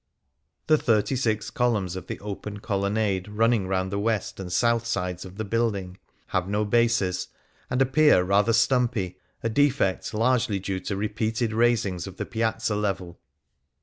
[0.65, 5.25] The thirty six columns of the open colonnade running round the west and south sides
[5.25, 7.27] of the building have no bases,
[7.69, 13.19] and appear rather stumpy, a defect largely due to repeated raisings of the Piazza level.